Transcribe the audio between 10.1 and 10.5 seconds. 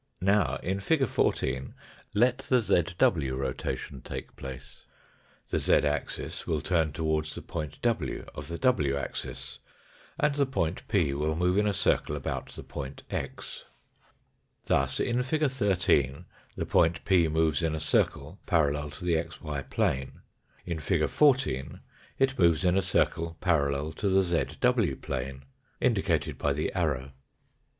and the